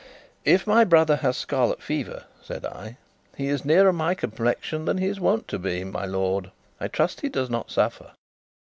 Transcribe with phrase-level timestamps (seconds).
[0.45, 2.97] "If my brother has scarlet fever," said I,
[3.37, 6.49] "he is nearer my complexion than he is wont to be, my lord.
[6.79, 8.13] I trust he does not suffer?"